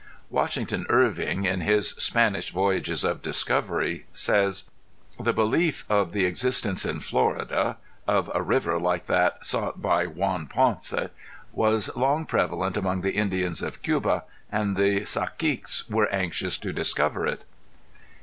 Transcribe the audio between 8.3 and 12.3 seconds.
a river like that sought by Juan Ponce, was long